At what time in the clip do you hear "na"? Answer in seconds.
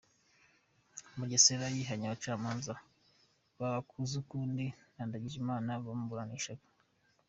4.95-5.03